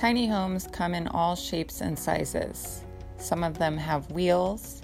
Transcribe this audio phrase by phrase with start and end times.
[0.00, 2.86] Tiny homes come in all shapes and sizes.
[3.18, 4.80] Some of them have wheels.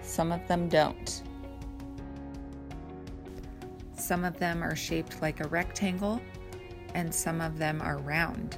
[0.00, 1.22] Some of them don't.
[3.94, 6.18] Some of them are shaped like a rectangle,
[6.94, 8.56] and some of them are round.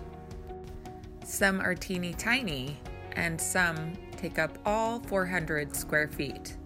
[1.24, 2.78] Some are teeny tiny,
[3.16, 6.56] and some take up all 400 square feet,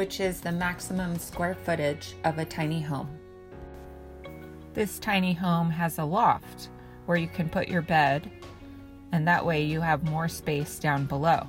[0.00, 3.06] which is the maximum square footage of a tiny home.
[4.72, 6.70] This tiny home has a loft
[7.04, 8.30] where you can put your bed,
[9.12, 11.46] and that way you have more space down below.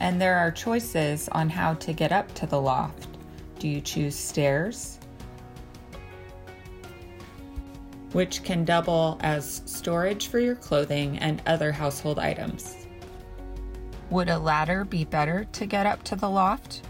[0.00, 3.06] And there are choices on how to get up to the loft.
[3.60, 4.98] Do you choose stairs?
[8.10, 12.88] Which can double as storage for your clothing and other household items.
[14.10, 16.82] Would a ladder be better to get up to the loft?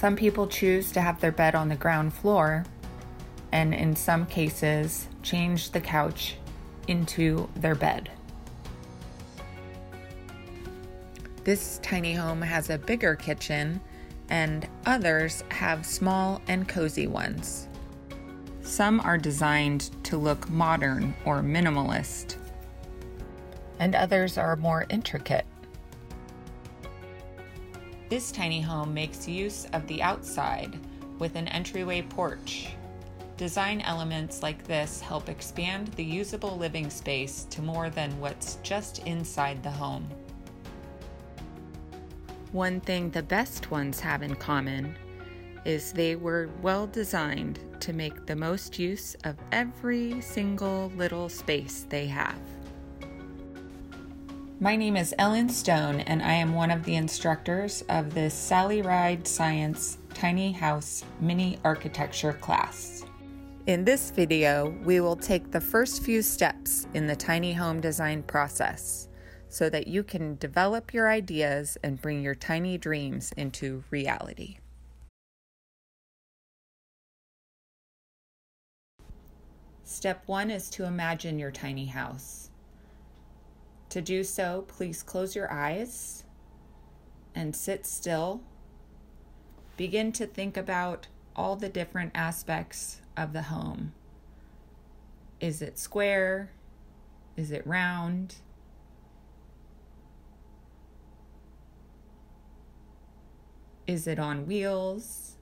[0.00, 2.64] Some people choose to have their bed on the ground floor,
[3.52, 6.36] and in some cases, change the couch
[6.88, 8.10] into their bed.
[11.44, 13.78] This tiny home has a bigger kitchen,
[14.30, 17.68] and others have small and cozy ones.
[18.62, 22.36] Some are designed to look modern or minimalist,
[23.78, 25.44] and others are more intricate.
[28.10, 30.80] This tiny home makes use of the outside
[31.20, 32.70] with an entryway porch.
[33.36, 39.06] Design elements like this help expand the usable living space to more than what's just
[39.06, 40.08] inside the home.
[42.50, 44.96] One thing the best ones have in common
[45.64, 51.86] is they were well designed to make the most use of every single little space
[51.88, 52.40] they have.
[54.62, 58.82] My name is Ellen Stone, and I am one of the instructors of this Sally
[58.82, 63.06] Ride Science Tiny House Mini Architecture class.
[63.66, 68.22] In this video, we will take the first few steps in the tiny home design
[68.22, 69.08] process
[69.48, 74.58] so that you can develop your ideas and bring your tiny dreams into reality.
[79.84, 82.49] Step one is to imagine your tiny house.
[83.90, 86.22] To do so, please close your eyes
[87.34, 88.40] and sit still.
[89.76, 93.92] Begin to think about all the different aspects of the home.
[95.40, 96.52] Is it square?
[97.36, 98.36] Is it round?
[103.88, 105.36] Is it on wheels?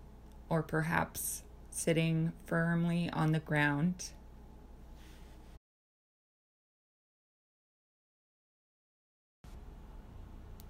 [0.49, 4.13] Or perhaps sitting firmly on the ground?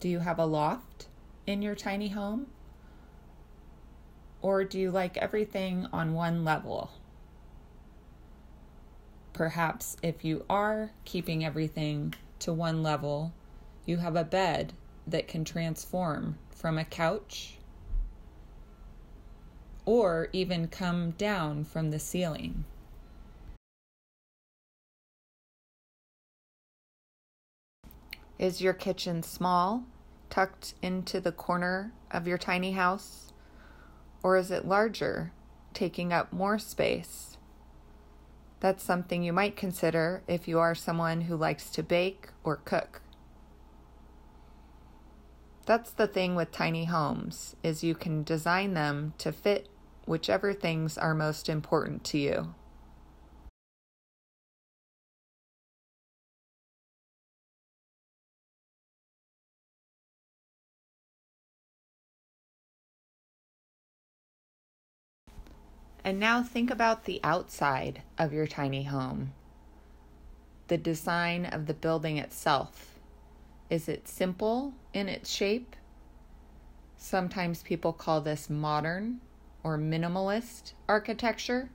[0.00, 1.08] Do you have a loft
[1.46, 2.46] in your tiny home?
[4.40, 6.92] Or do you like everything on one level?
[9.32, 13.32] Perhaps if you are keeping everything to one level,
[13.86, 14.72] you have a bed
[15.06, 17.56] that can transform from a couch
[19.84, 22.64] or even come down from the ceiling.
[28.38, 29.84] Is your kitchen small,
[30.30, 33.32] tucked into the corner of your tiny house?
[34.22, 35.32] Or is it larger,
[35.74, 37.36] taking up more space?
[38.60, 43.02] That's something you might consider if you are someone who likes to bake or cook.
[45.66, 49.68] That's the thing with tiny homes is you can design them to fit
[50.06, 52.54] whichever things are most important to you.
[66.08, 69.34] And now think about the outside of your tiny home.
[70.68, 72.98] The design of the building itself.
[73.68, 75.76] Is it simple in its shape?
[76.96, 79.20] Sometimes people call this modern
[79.62, 81.68] or minimalist architecture.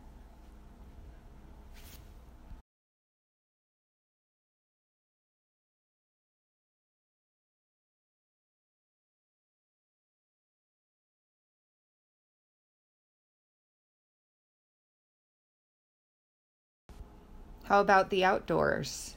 [17.63, 19.15] How about the outdoors?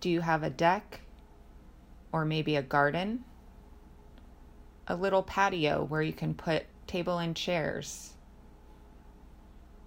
[0.00, 1.00] Do you have a deck
[2.12, 3.24] or maybe a garden?
[4.86, 8.14] A little patio where you can put table and chairs?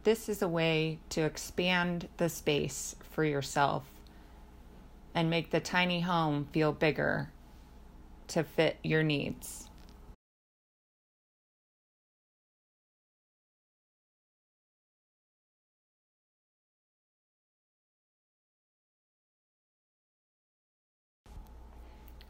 [0.04, 3.84] this is a way to expand the space for yourself
[5.16, 7.32] and make the tiny home feel bigger
[8.28, 9.62] to fit your needs.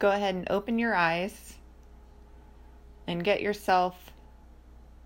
[0.04, 1.54] Go ahead and open your eyes
[3.06, 4.12] and get yourself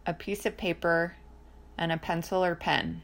[0.04, 1.14] a piece of paper
[1.76, 3.02] and a pencil or pen.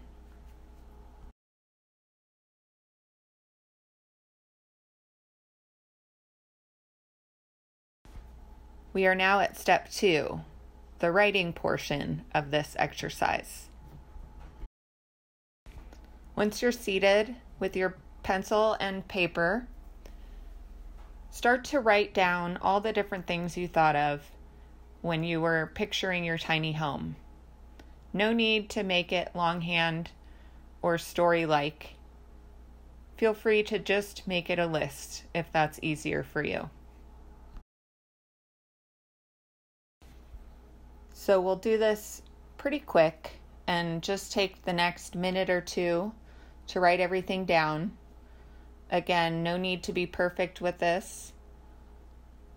[8.93, 10.41] We are now at step two,
[10.99, 13.69] the writing portion of this exercise.
[16.35, 17.94] Once you're seated with your
[18.25, 19.69] pencil and paper,
[21.34, 24.22] start to write down all the different things you thought of
[25.02, 27.16] when you were picturing your tiny home.
[28.12, 30.12] No need to make it longhand
[30.81, 31.96] or story like.
[33.16, 36.70] Feel free to just make it a list if that's easier for you.
[41.12, 42.22] So we'll do this
[42.58, 46.12] pretty quick and just take the next minute or two
[46.69, 47.90] to write everything down.
[48.94, 51.32] Again, no need to be perfect with this.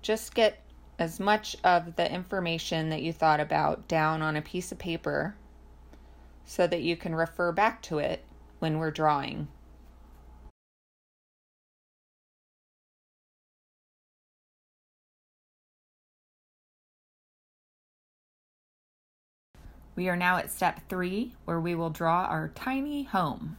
[0.03, 0.61] Just get
[0.99, 5.35] as much of the information that you thought about down on a piece of paper
[6.45, 8.23] so that you can refer back to it
[8.59, 9.47] when we're drawing.
[19.95, 23.57] We are now at step three, where we will draw our tiny home.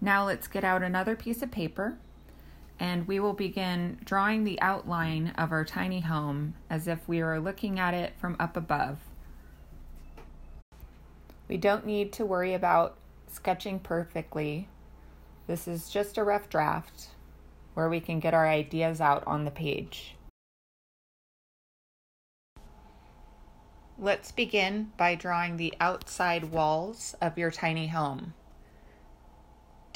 [0.00, 1.96] Now let's get out another piece of paper
[2.78, 7.40] and we will begin drawing the outline of our tiny home as if we were
[7.40, 8.98] looking at it from up above.
[11.48, 12.96] We don't need to worry about
[13.28, 14.68] sketching perfectly.
[15.46, 17.08] This is just a rough draft
[17.74, 20.16] where we can get our ideas out on the page.
[23.98, 28.34] Let's begin by drawing the outside walls of your tiny home.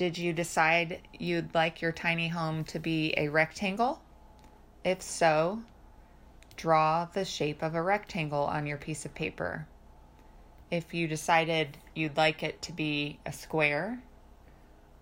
[0.01, 4.01] Did you decide you'd like your tiny home to be a rectangle?
[4.83, 5.61] If so,
[6.57, 9.67] draw the shape of a rectangle on your piece of paper.
[10.71, 14.01] If you decided you'd like it to be a square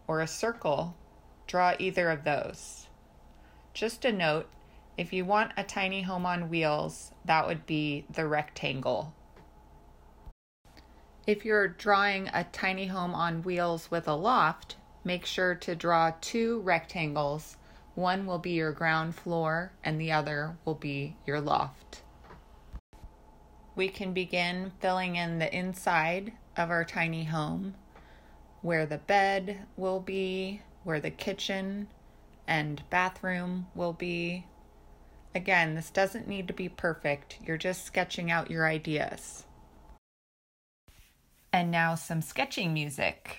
[0.09, 0.97] or a circle,
[1.47, 2.89] draw either of those.
[3.75, 4.49] Just a note
[4.97, 9.15] if you want a tiny home on wheels, that would be the rectangle.
[11.25, 14.75] If you're drawing a tiny home on wheels with a loft,
[15.05, 17.57] make sure to draw two rectangles.
[17.95, 22.03] One will be your ground floor and the other will be your loft.
[23.75, 27.75] We can begin filling in the inside of our tiny home,
[28.63, 31.89] where the bed will be, where the kitchen
[32.47, 34.47] and bathroom will be,
[35.35, 37.39] Again, this doesn't need to be perfect.
[37.45, 39.45] You're just sketching out your ideas.
[41.53, 43.39] And now some sketching music.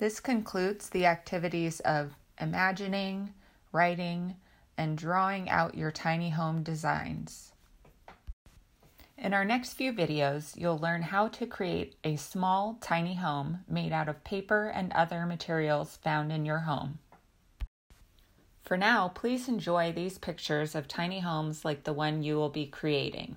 [0.00, 3.34] This concludes the activities of imagining,
[3.70, 4.36] writing,
[4.78, 7.52] and drawing out your tiny home designs.
[9.18, 13.92] In our next few videos, you'll learn how to create a small, tiny home made
[13.92, 16.98] out of paper and other materials found in your home.
[18.62, 22.64] For now, please enjoy these pictures of tiny homes like the one you will be
[22.64, 23.36] creating.